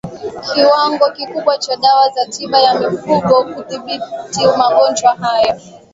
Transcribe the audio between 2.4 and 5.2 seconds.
ya mifugo kudhibiti magonjwa